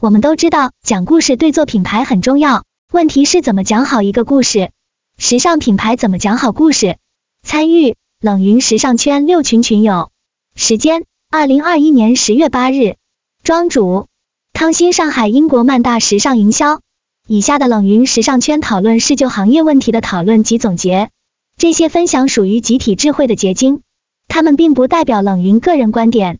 [0.00, 4.70] 我们都知道讲故事对做品牌很重要，问题是怎么讲好一个故事？
[5.18, 6.98] 时尚品牌怎么讲好故事？
[7.42, 10.12] 参与冷云时尚圈六群群友，
[10.54, 12.94] 时间二零二一年十月八日，
[13.42, 14.06] 庄主
[14.52, 16.80] 康欣上海英国曼大时尚营销。
[17.26, 21.10] 以下的冷云时尚圈讨论是就行业问题的讨论及总结，
[21.56, 23.82] 这些分享属于集体智慧的结晶，
[24.28, 26.38] 他们并不代表冷云个人观点。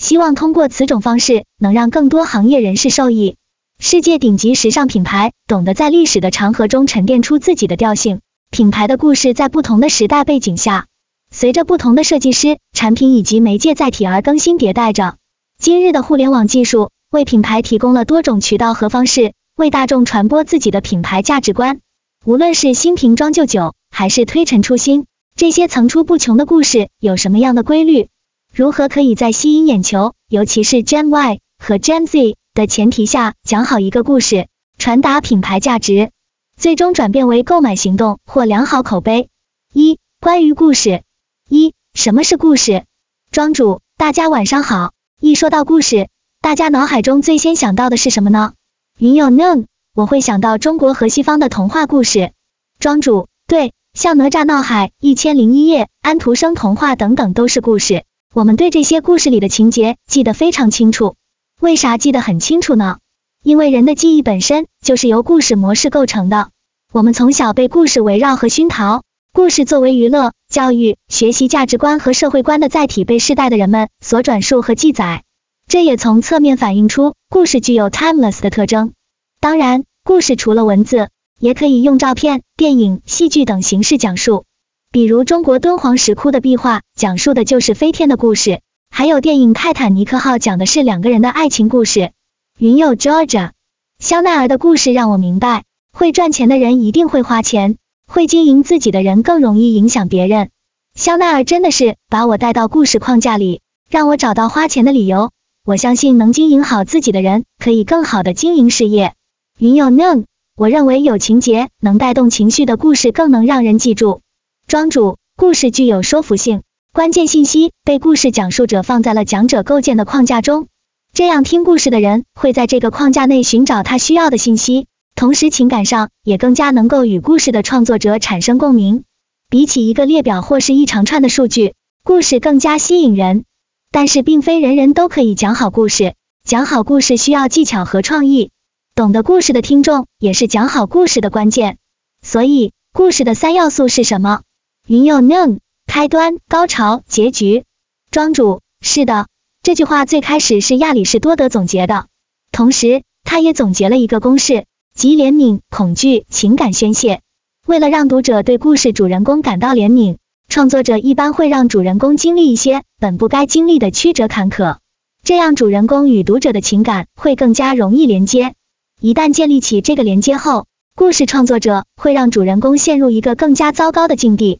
[0.00, 3.36] 希望通过此种方式，能让更多行业人士受益。
[3.78, 8.20] 世界顶级时尚品牌懂得在历史的长河中沉淀出自己的调性。
[8.50, 10.86] 品牌的故事在不同的时代背景下，
[11.30, 15.16] 随着不同的设计师、产品以及媒介载体而更新迭代着。
[15.58, 21.80] 今日的互联网技术为品牌提供了多种渠道和方式，为大众传播自己的品牌价值观。
[22.24, 25.04] 无论是新瓶装旧酒，还是推陈出新，
[25.36, 28.08] 这些层出不穷的故事有什么样的规律？
[28.52, 36.10] 如何可以在吸引眼球，尤其是 Gen Y 和 Gen Z 的前提下讲好一个故事，传达品牌价值，
[36.56, 39.28] 最终转变为购买行动或良好口碑？
[39.72, 41.04] 一、关于故事，
[41.48, 42.84] 一、什么是故事？
[43.30, 44.92] 庄主，大家晚上好。
[45.20, 46.08] 一说到故事，
[46.40, 48.54] 大家脑海中最先想到的是什么呢？
[48.98, 52.32] 云友 No，我会想到中国和西方的童话故事。
[52.80, 58.04] 庄主，对，像哪吒闹海、一千零一夜、安徒生童话等等都是故事。
[58.32, 61.16] 我们对这些故事里的情节记得非常清楚，
[61.60, 62.98] 为啥记得很清楚呢？
[63.42, 66.50] 因为人的记忆本身就是由故事模式构成的。
[66.92, 75.24] 我们从小被故事围绕和熏陶，故事作为娱乐、教育、学习价值观和社会观的载体，被世代的人们所转述和记载。
[75.66, 78.92] 这也从侧面反映出故事具有 timeless 的特征。
[79.40, 81.08] 当然，故事除了文字，
[81.40, 84.44] 也可以用照片、电影、戏剧等形式讲述。
[84.92, 88.58] 比如中国敦煌石窟的壁画，讲述的就是飞天的故事；
[88.90, 92.10] 还有电影《泰坦尼克号》，讲的是两个人的爱情故事。
[92.58, 93.52] 云友 Georgia，
[94.00, 97.76] 香奈儿的故事让我明白，会赚钱的人一定会花钱，
[98.08, 100.50] 会经营自己的人更容易影响别人。
[100.96, 105.30] 香奈儿真的是把我带到故事框架里，让我找到花钱的理由。
[105.64, 109.14] 我相信能经营好自己的人，可以更好的经营事业。
[109.56, 110.24] 云友 No，
[110.56, 114.22] 我认为有情节能带动情绪的故事更能让人记住。
[114.70, 120.68] 庄主，故事具有说服性，关键信息被故事讲述者放在了讲者构建的框架中，
[121.12, 124.86] 这样听故事的人会在这个框架内寻找他需要的信息，
[125.16, 129.02] 同时情感上也更加能够与故事的创作者产生共鸣。
[129.48, 133.46] 比起一个列表或是一长串的数据，故事更加吸引人。
[133.90, 136.14] 但是，并非人人都可以讲好故事，
[136.44, 138.52] 讲好故事需要技巧和创意，
[138.94, 141.78] 懂得故事的听众也是讲好故事的关键。
[142.22, 144.42] 所以，故事的三要素是什么？
[144.86, 147.62] 云有 known 开端、高潮、结局。
[148.10, 149.28] 庄主是的，
[149.62, 152.06] 这句话最开始是亚里士多德总结的，
[152.50, 157.20] 同时他也总结了一个公式，即怜悯、恐惧、情感宣泄。
[157.68, 160.16] 为了让读者对故事主人公感到怜悯，
[160.48, 164.78] 创作者一般会让主人公经历一些本不该经历的曲折坎坷，
[165.22, 168.54] 这样主人公与读者的情感会更加容易连接。
[169.00, 170.66] 一旦建立起这个连接后，
[170.96, 174.58] 故事创作者会让主人公陷入一个更加糟糕的境地。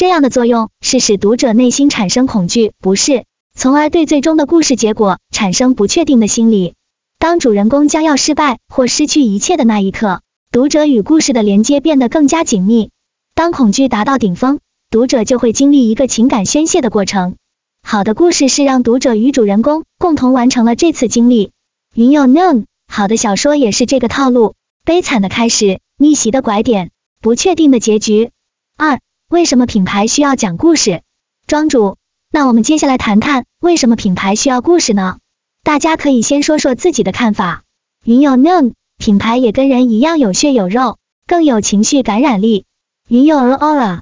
[0.00, 6.72] 这样的作用是使读者内心产生恐惧、不适，从而对最终的故事结果产生不确定的心理。
[7.18, 12.88] 当主人公将要失败或失去一切的那一刻，读者与故事的连接变得更加紧密。
[13.34, 17.36] 当恐惧达到顶峰，读者就会经历一个情感宣泄的过程。
[17.82, 21.50] 好的故事是让读者与主人公共同完成了这次经历。
[21.94, 26.90] 云有 known，好的小说也是这个套路：悲惨的开始，逆袭的拐点，
[27.20, 28.30] 不确定的结局。
[28.78, 28.98] 二。
[29.30, 31.02] 为什么品牌需要讲故事？
[31.46, 31.98] 庄主，
[32.32, 35.18] 那我们接下来谈谈为什么品牌需要故事呢？
[35.62, 37.62] 大家可以先说说自己的看法。
[38.04, 40.98] 云友 known，品牌也跟人一样有血有肉，
[41.28, 42.64] 更有情绪感染力。
[43.06, 44.00] 云友 aura，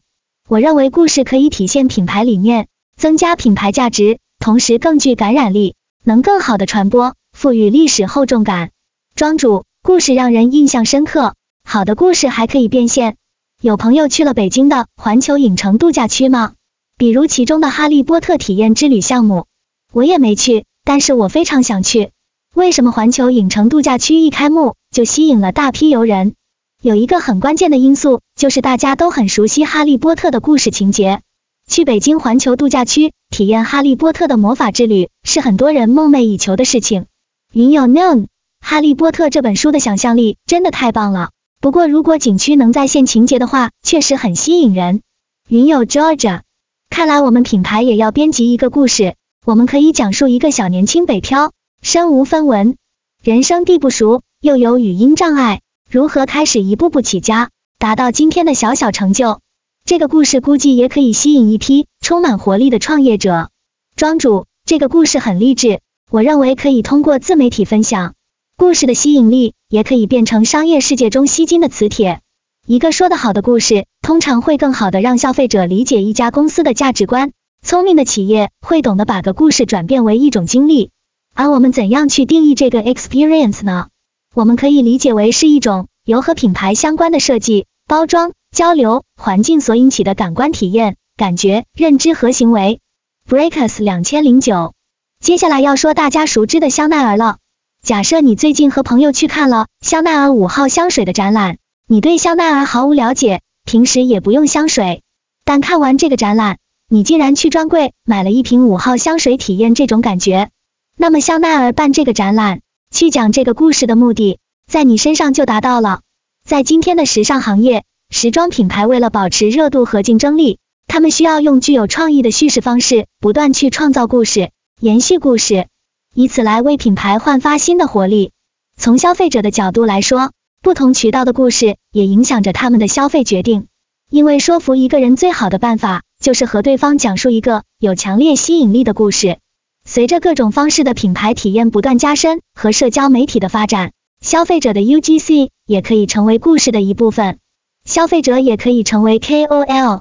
[0.49, 2.67] 我认为故事可以体现品牌理念，
[2.97, 5.75] 增加品牌价值，同时更具感染力，
[6.05, 8.71] 能更好的传播，赋予历史厚重感。
[9.15, 11.35] 庄主，故事让人印象深刻，
[11.65, 13.17] 好的故事还可以变现。
[13.61, 16.53] 有朋友去了北京的环球影城度假区吗？
[16.97, 19.47] 比如其中的哈利波特体验之旅项目，
[19.93, 22.13] 我也没去，但是我非常想去。
[22.55, 26.35] 为什么环球影城度假区一开幕就吸引了大批游人？
[26.81, 31.23] 有一个很关键的因素，就是大家都很熟悉哈利波特的故事情节。
[31.69, 37.07] 去北京环球度假区体验哈利波特的魔法之旅，是很多人梦寐以求的事情。
[37.53, 38.29] 云有 known，
[38.61, 41.31] 哈利波特这本书的想象力真的太棒了。
[41.61, 45.03] 不过，如果景区能再现情节的话，确实很吸引人。
[45.49, 46.43] 云友 Georgia，
[46.89, 49.17] 看来我们品牌也要编辑一个故事。
[49.45, 51.51] 我们可以讲述一个小年轻北漂，
[51.83, 52.77] 身无分文，
[53.25, 59.41] 人生地不熟，又有语音障碍，如何开始一步步起家，达到今天的小小成就？
[59.85, 63.51] 这个故事估计也可以吸引一批充满活力的创业者。
[63.97, 68.15] 庄主，这个故事很励志，我认为可以通过自媒体分享。
[68.61, 72.23] 故事的吸引力也可以变成商业世界中吸金的磁铁。
[72.67, 77.31] 一个说得好的故事，通常会更好的让消费者理解一家公司的价值观。
[77.63, 80.91] 聪明的企业会懂得把个故事转变为一种经历。
[81.37, 83.91] 而我们怎样去定义这个 experience 呢？
[84.35, 92.81] 我们可以理解为是一种由和品牌相关的设计、包装、交流、环境所引起的感官体验、感觉、认知和行为。
[93.29, 94.75] Breakers 两千零九，
[95.21, 97.37] 接下来要说大家熟知的香奈儿了。
[97.83, 105.03] 假设你最近和朋友去看了香奈儿五号香水的展览，你对香奈儿毫无了解，平时也不用香水，
[105.45, 106.59] 但看完这个展览，
[106.89, 110.51] 你竟然去专柜买了一瓶五号香水，体验这种感觉。
[110.97, 112.61] 那么香奈儿办这个展览，
[112.91, 114.39] 去讲这个故事的目的，
[114.71, 116.01] 在你身上就达到了。
[116.45, 120.59] 在今天的时尚行业，时装品牌为了保持热度和竞争力，
[120.89, 124.51] 他们需要用具有创意的叙事方式，不断去创造故事，
[124.81, 125.69] 延续故事，
[126.19, 128.33] 以此来为品牌焕发新的活力。
[128.77, 133.69] 从消费者的角度来说，不同渠道的故事也影响着他们的消费决定。
[134.11, 139.39] 因为说服一个人最好的办法，就是和对方讲述一个有强烈吸引力的故事。
[139.85, 147.39] 随着各种方式的品牌体验不断加深和社交媒体的发展，消费者的 UGC 也可以成为故事的一部分。
[147.85, 150.01] 消费者也可以成为 KOL。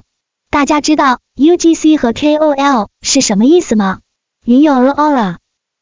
[0.50, 4.00] 大家知道 UGC 和 KOL 是什么意思吗？
[4.44, 4.74] 云友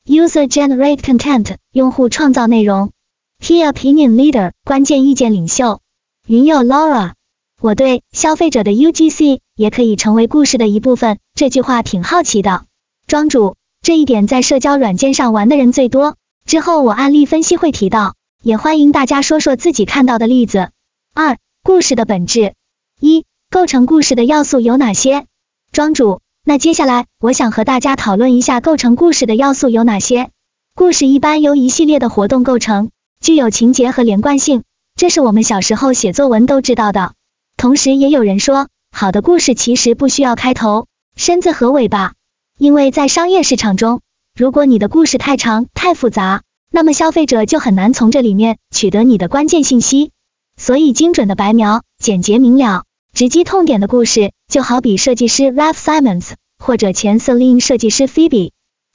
[0.06, 2.92] User Generate Content，用户创造内容
[3.40, 5.80] ；Key Opinion Leader，关键意见领袖。
[6.28, 7.14] 云友 Laura，
[7.60, 12.64] 我对消费者的 UGC 也可以成为故事的一部分这句话挺好奇的。
[13.06, 13.56] 庄主。
[13.82, 16.16] 这一点在社交软件上玩的人最多。
[16.44, 20.70] 之后我案例分析会提到，也欢迎大家说说自己看到的例子。
[21.14, 22.54] 二、故事的本质。
[23.00, 25.26] 一、构成故事的要素有哪些？
[25.70, 30.30] 庄主，那接下来我想和大家讨论一下构成故事的要素有哪些。
[30.76, 32.90] 故事一般由一系列的活动构成，
[33.20, 34.62] 具有情节和连贯性，
[34.94, 37.14] 这是我们小时候写作文都知道的。
[37.56, 42.12] 同时也有人说，好的故事其实不需要开头、身子和尾巴。
[42.56, 44.00] 因为在商业市场中，
[44.36, 50.12] 如果你的故事太长、太复杂，那么消费者就很难从这里面取得你的关键信息。
[50.56, 52.84] 所以，精准的白描、简洁明了、
[53.16, 58.50] 直击痛点的故事，就好比设计师 Ralph Simons 或者前 Celine 设计师 Phoebe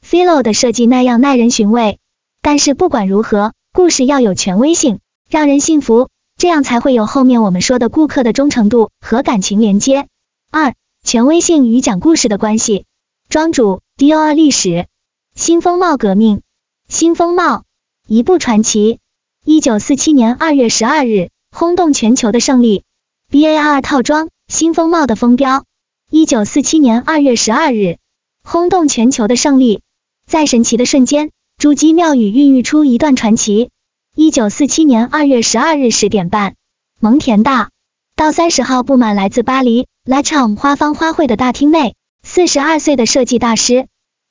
[0.08, 1.98] Philo 的设计那样耐人寻味。
[2.40, 10.06] 但是不管如何，故事要有权威性，让人信服，这样才会有后面我们说的顾客的忠诚度和感情连接。
[10.52, 12.86] 二、权威性与讲故事的关系。
[13.28, 14.86] 庄主，Dior 历史，
[15.34, 16.44] 新风貌革命，
[16.88, 17.64] 新风貌，
[18.08, 19.00] 一部传奇。
[19.44, 22.84] 一九四七年二月十二日，轰动全球的胜利
[23.32, 25.64] ，BAR 套装，新风貌的风标。
[26.10, 27.98] 一九四七年二月十二日，
[28.44, 29.82] 轰动全球的胜利，
[30.28, 33.70] 在神奇的瞬间，珠玑妙语孕育出一段传奇。
[34.16, 36.56] 一九四七年二月十二日十点半，
[37.00, 37.70] 蒙田大
[38.18, 41.96] 道三十号布满来自巴黎 La c h a m 花方花卉的大厅内。
[42.24, 43.88] 四十二岁的设计大师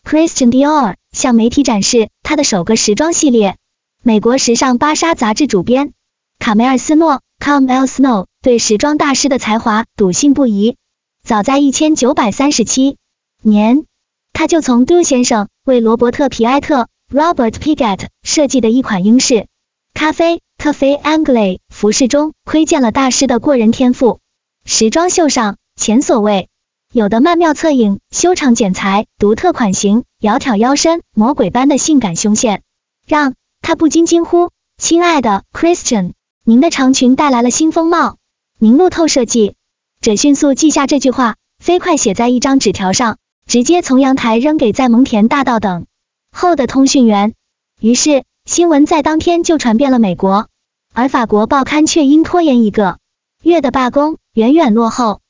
[0.08, 3.56] Christian Dior 向媒体展示他的首个时装系列。
[4.02, 5.92] 美国时尚芭莎杂志主编
[6.38, 10.76] 卡梅尔斯诺 Camel Snow 对时装大师的才华笃信不疑。
[11.24, 12.98] 早在一千九百三十七
[13.42, 13.86] 年，
[14.34, 19.48] 他就从 Do 先生为罗伯特皮埃特 Robert Piget 设计的一款英式
[19.94, 24.20] 咖啡 Cafe Anglais 服饰中窥见了大师的过人天赋。
[24.66, 26.48] 时装秀上前所未。
[26.92, 32.62] 有的曼妙侧影、修长剪裁、独特款型、窈窕腰身、魔鬼般的性感胸线，
[33.06, 36.12] 让他不禁惊呼：“亲爱的 Christian，
[36.44, 38.16] 您的长裙带来了新风貌。”
[38.58, 39.54] 您路透设计
[40.00, 43.16] 者迅速记下这句话，飞快写在一张纸条上，
[43.46, 45.86] 直接从阳台扔给在蒙田大道等
[46.30, 47.32] 候的通讯员。
[47.80, 50.48] 于是新闻在当天就传遍了美国，
[50.92, 52.98] 而法国报刊却因拖延一个
[53.42, 55.20] 月的罢工，远远落后。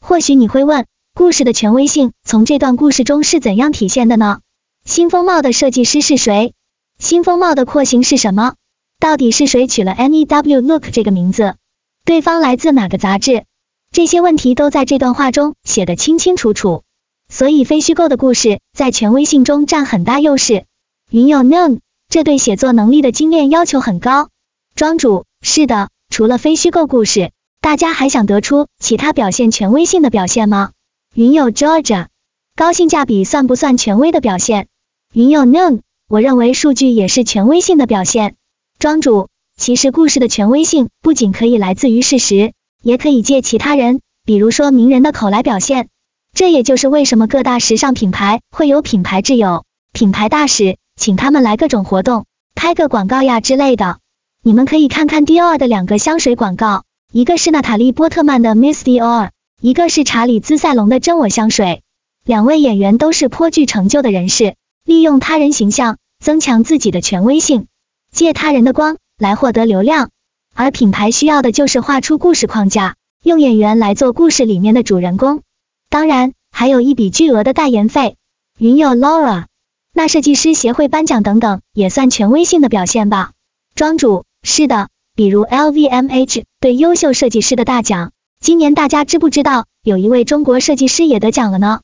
[0.00, 4.40] 或许你会问，故事的权威性从这段故事中是怎样体现的呢？
[4.84, 6.54] 新风貌的设计师是谁？
[6.98, 8.54] 新风貌的廓形是什么？
[8.98, 11.56] 到底是谁取了 New Look 这个名字？
[12.04, 13.44] 对方来自哪个杂志？
[13.92, 16.82] 这些问题都在这段话中写得清清楚楚。
[17.28, 20.64] 所以非虚构的故事在权威性中占很大优势。
[21.10, 24.28] 云友 Known，这对写作能力的精炼要求很高。
[24.74, 27.32] 庄主，是的，除了非虚构故事。
[27.60, 30.70] 大家还想得出其他表现权威性的表现吗？
[31.14, 32.06] 云友 Georgia，
[32.54, 34.68] 高性价比算不算权威的表现？
[35.12, 38.36] 云友 Known，我认为数据也是权威性的表现。
[38.78, 42.52] 庄主，其实故事的权威性不仅可以来自于事实，
[42.82, 45.88] 也可以借其他人，比如说名人的口来表现。
[46.34, 49.64] 这也就是为什么各大时尚品牌会有品牌挚友、
[49.94, 53.96] 品牌大使，请他们来各种活动，拍个广告呀之类的。
[54.42, 59.30] 你们可以看看 Dior 的两个香水广告，一个是娜塔莉波特曼的 Miss Dior，
[59.62, 61.80] 一个是查理兹塞隆的真我香水。
[62.26, 64.54] 两位演员都是颇具成就的人士，
[64.84, 67.68] 利用他人形象增强自己的权威性，
[68.16, 70.08] 借他人的光来获得流量。
[70.54, 75.42] 而品牌需要的就是画出故事框架，用演员来做故事里面的主人公。
[75.90, 78.16] 当然，还有一笔巨额的代言费。
[78.58, 79.44] 云友 Laura，
[79.92, 83.32] 那设计师协会颁奖等等，也算权威性的表现吧？
[83.74, 88.12] 庄主，是的，比如 LVMH 对优秀设计师的大奖。
[88.40, 91.80] 今年大家知不知道有一位中国设计师也得奖了呢？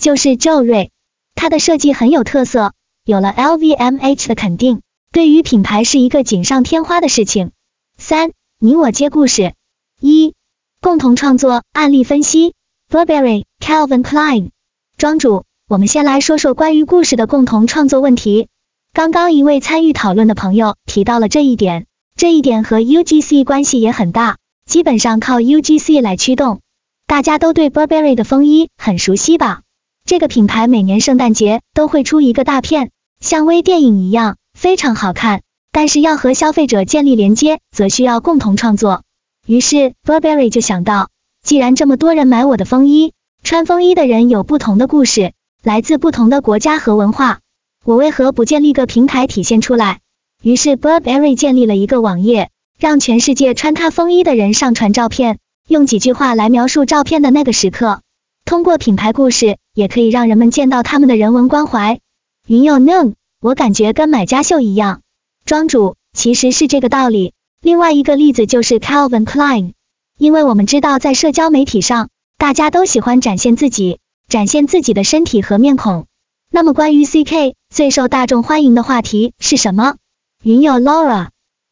[0.00, 0.90] 就是周瑞，
[1.36, 2.72] 他的设计很有特色，
[3.04, 4.82] 有了 LVMH 的肯定，
[5.16, 7.52] 对于品牌是一个锦上添花的事情。
[7.96, 9.54] 三，你我接故事。
[9.98, 10.34] 一，
[10.82, 12.52] 共同创作案例分析。
[12.90, 14.50] Burberry Calvin Klein，
[14.98, 18.48] 庄主，我们先来说说关于故事的共同创作问题。
[18.92, 26.60] 刚刚一位参与讨论的朋友提到了这一点，这一点和 UGC 关系也很大，基本上靠 UGC 来驱动。
[27.06, 29.62] 大家都对 Burberry 的风衣很熟悉吧？
[30.04, 35.42] 这个品牌每年圣诞节都会出一个大片，像微电影一样，非常好看。
[35.70, 39.02] 但是要和消费者建立连接，则需要共同创作。
[39.46, 41.10] 于是 Burberry 就想到。
[41.42, 43.12] 既然这么多人买我的风衣，
[43.44, 45.32] 穿风衣的人有不同的故事，
[45.62, 47.38] 来自不同的国家和文化，
[47.84, 50.00] 我为何不建立个平台体现出来？
[50.42, 58.00] 于是 Burberry 建立了一个网页，让全世界穿他风衣的人上传照片，用几句话来描述照片的那个时刻。
[58.44, 62.00] 通过品牌故事，也可以让人们见到他们的人文关怀。
[62.48, 63.12] 云有 non
[63.46, 65.02] 我感觉跟买家秀一样。
[65.44, 67.32] 庄主，其实是这个道理。
[67.62, 69.74] 另外一个例子就是 Calvin Klein。
[70.18, 76.06] 因为我们知道，在社交媒体上，大家都喜欢展现自己，展现自己的身体和面孔。
[76.50, 79.94] 那么，关于 CK 最受大众欢迎的话题是什么？
[80.42, 81.28] 云友 Laura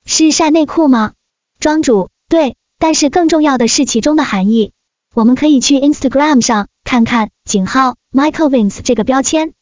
[0.07, 1.15] 是晒内裤吗？
[1.59, 4.71] 庄主对，但是更重要的是其中的含义。
[5.13, 9.55] 我们可以去 Instagram 上看看井号 Michael Vince 这个标签，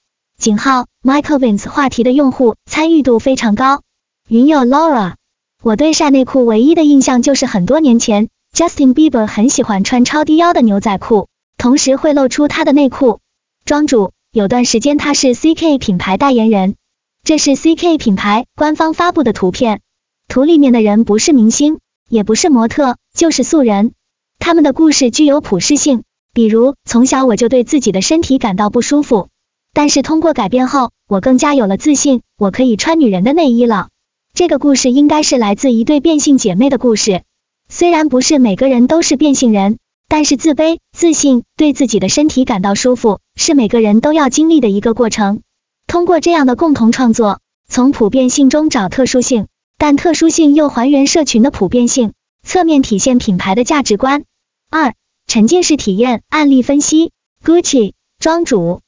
[0.42, 3.82] 井号 Michael Vince 话题的用户参与度非常高。
[4.28, 5.14] 云友 Laura，
[5.62, 8.28] 我对晒内裤唯一的印象就是很多年前。
[8.52, 13.20] Justin Bieber 很喜欢穿超低腰的牛仔裤，同时会露出他的内裤。
[13.64, 16.75] 庄主，有段时间他是 CK 品牌代言人，
[17.22, 19.80] 这是 CK 品牌官方发布的图片，
[20.26, 23.92] 图里面的人不是明星，也不是模特，就是素人。
[24.40, 26.02] 他们的故事具有普适性，
[26.34, 29.28] 比如从小我就对自己的身体感到不舒服，
[29.75, 33.88] 但是通过改变后，我更加有了自信，我可以穿女人的内衣了。
[34.35, 37.23] 这个故事应该是来自一对变性姐妹的故事。
[37.69, 45.41] 虽然不是每个人都是变性人，但是自卑、自信、对自己的身体感到舒服，是每个人都要经历的一个过程。
[45.87, 49.47] 通过这样的共同创作，从普遍性中找特殊性，
[49.79, 52.12] 但特殊性又还原社群的普遍性，
[52.47, 54.25] 侧面体现品牌的价值观。
[54.71, 54.95] 二、
[55.26, 57.11] 沉浸式体验案例分析
[57.43, 58.81] ，Gucci 庄主。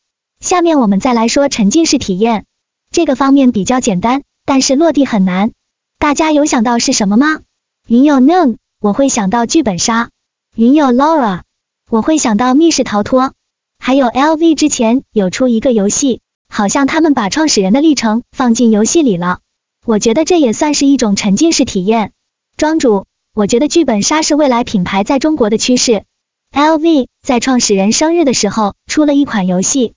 [0.45, 2.45] 下面我们再来说沉浸式体验，
[2.91, 5.53] 这个方面比较简单，但是落地很难。
[5.99, 7.41] 大家有想到是什么吗？
[7.89, 8.57] 云友 No。
[8.79, 10.11] 我会想到剧本杀，
[10.55, 11.41] 云友 Laura，
[11.89, 13.33] 我会想到密室逃脱，
[13.79, 16.21] 还有 LV 之前有出一个游戏，
[16.51, 19.39] 好像他们把创始人的历程放进游戏里了，
[19.87, 22.13] 我觉得这也算是一种沉浸式体验。
[22.59, 26.05] 庄主，我觉得剧本杀是未来品牌在中国的趋势。
[26.53, 29.95] LV 在创始人生日的时候出了一款游戏，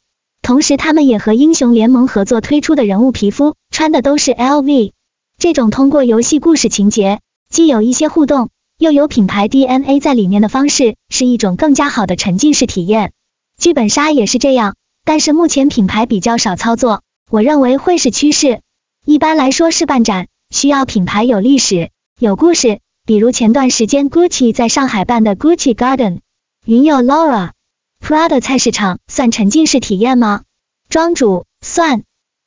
[0.47, 4.93] 同时他们也和英雄联盟合作推出的人物皮肤穿的都是 LV，
[5.37, 8.47] 这种通过游戏故事情节，既有一些互动。
[8.79, 13.11] 又有品牌 DNA 在里面的方式，是一种更加好的沉浸式体验。
[13.57, 18.61] 剧本杀也是这样，但是目前品牌比较少操作，我认为会是趋势。
[19.03, 21.89] 一般来说，是办展需要品牌有历史、
[22.21, 26.19] 有故事，比如前段时间 Gucci 在上海办的 Gucci Garden。
[26.65, 27.01] 云友
[28.07, 30.43] Prada 菜市场算沉浸式体验吗？
[30.87, 32.03] 庄主算，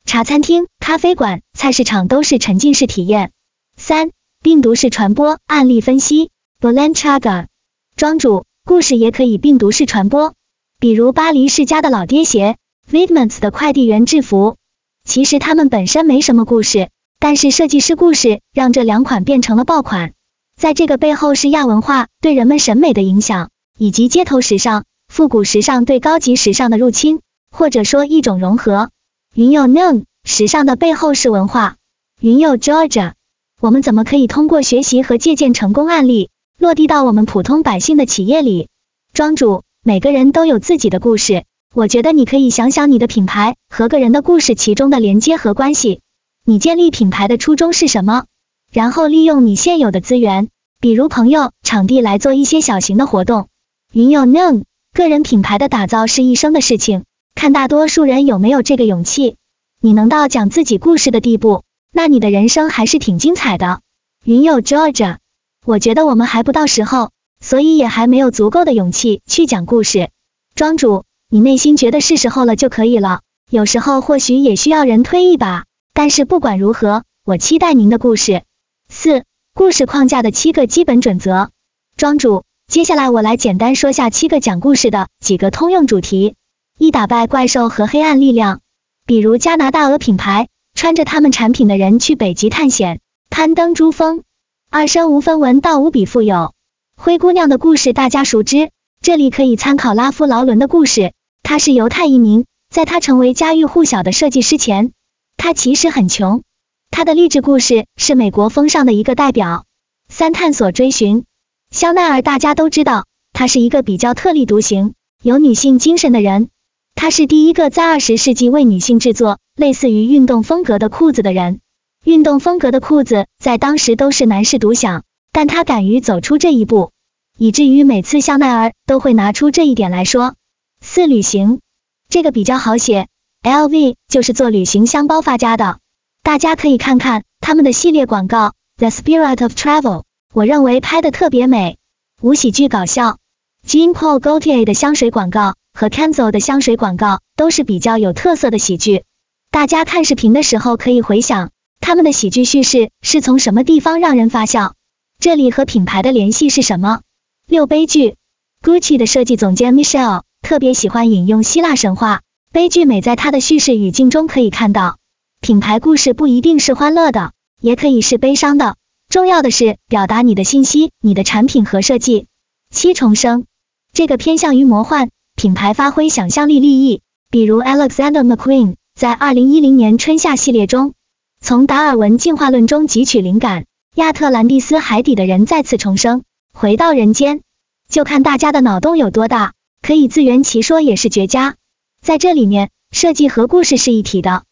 [0.07, 3.33] 茶餐厅、咖啡馆、菜市场都是沉浸式体验。
[3.77, 4.09] 三。
[4.43, 6.31] 病毒式传播案例分析
[6.63, 7.49] ，Balenciaga
[7.95, 10.33] 庄主故事也可以病毒式传播，
[10.79, 12.57] 比如巴黎世家的老爹鞋
[12.91, 14.57] v i d m a n s 的快递员制服，
[15.05, 16.89] 其实他们本身没什么故事，
[17.19, 20.15] 但是设计师故事让这两款变成了爆款。
[20.59, 24.85] 在这个背后是亚文化对人们审美的影响，以及街头时尚、
[25.21, 28.89] 复古时尚对高级时尚的入侵，或者说一种融合。
[29.35, 31.77] 云友 Noon，时尚的背后是文化。
[32.23, 33.13] 云友 Georgia，
[33.61, 38.69] 我们怎么可以通过学习和借鉴成功案例，落地到我们普通百姓的企业里？
[39.13, 46.01] 庄主，每个人都有自己的故事，我觉得你可以想想你的品牌和个人的故事其中的连接和关系。
[46.47, 48.25] 你建立品牌的初衷是什么？
[48.73, 50.49] 然后利用你现有的资源，
[50.81, 53.49] 比如朋友、场地来做一些小型的活动。
[53.93, 54.63] 云友 Noon，
[54.93, 57.05] 个人品牌的打造是一生的事情，
[57.35, 59.37] 看大多数人有没有这个勇气。
[59.81, 63.81] 你能到讲自己故事的地步，那你的人生还是挺精彩的。
[64.25, 65.19] 云友 Georgia，
[65.65, 67.11] 我觉得我们还不到时候。
[67.43, 70.11] 所以也还没有足够的勇气去讲故事。
[70.55, 73.23] 庄主，你内心觉得是时候了就可以了。
[73.51, 75.65] 有时候或许也需要人推一把。
[75.95, 78.43] 但是不管如何，我期待您的故事。
[78.91, 81.51] 四、故事框架的七个基本准则。
[81.97, 86.37] 庄主，接下来我来简单说下七个讲故事的几个通用主题。
[86.79, 88.61] 一、打败怪兽和黑暗力量。
[89.05, 94.23] 比如加拿大鹅品牌，穿着他们产品的人去北极探险，攀登珠峰。
[94.71, 96.55] 二、身无分文到无比富有。
[96.97, 101.13] 灰姑娘的故事大家熟知，这里可以参考拉夫劳伦的故事。
[101.43, 104.93] 他是犹太移民，在他成为家喻户晓的设计师前，
[105.37, 106.45] 他其实很穷。
[106.93, 109.65] 他的励志故事是美国风尚的一个代表。
[110.09, 111.25] 三、探索追寻
[111.71, 116.49] 香奈儿，大家都知道，他是一个比较特立独行、有女性精神的人。
[116.95, 121.61] 他是第一个在二十世纪为女性制作类似于运动风格的裤子的人。
[122.05, 125.05] 运动风格的裤子在当时都是男士独享。
[125.33, 126.91] 但他敢于走出这一步，
[127.39, 130.35] 以至于每次香奈儿都会拿出这一点来说。
[130.81, 131.61] 四、旅行，
[132.09, 133.07] 这个比较好写
[133.45, 135.79] ，LV 就是做旅行箱包发家的，
[136.25, 141.77] 大家可以看看他们的系列广告 The Spirit of Travel，我认为拍的特别美。
[142.23, 143.19] 五、喜剧搞笑
[143.67, 149.03] ，Jean Paul Gaultier 的香水广告和 Kenzo 的香水广告都是比较有特色的喜剧，
[149.51, 154.75] 大家看视频的时候可以回想他们的喜剧叙事是从什么地方让人发笑。
[155.19, 157.01] 这里和品牌的联系是什么？
[157.49, 158.15] 六悲剧
[158.63, 162.21] ，Gucci 的设计总监 Michelle 特别喜欢引用希腊神话，
[162.53, 164.99] 悲剧美在他的叙事语境中可以看到。
[165.41, 168.77] 品牌故事不一定是欢乐的，也可以是悲伤的，
[169.11, 172.29] 重要的是表达你的信息、你的产品和设计。
[172.73, 173.45] 七重生，
[173.93, 180.95] 这个偏向于魔幻，品牌发挥想象力立意，比如 Alexander McQueen 在二零一零年春夏系列中，
[181.41, 183.65] 从达尔文进化论中汲取灵感。
[183.97, 186.23] 亚特兰蒂斯海底的人再次重生，
[186.55, 187.41] 回到人间，
[187.89, 191.57] 就看大家的脑洞有多大，可以自圆其说也是绝佳。
[192.01, 194.45] 在这里面，设计和故事是一体的，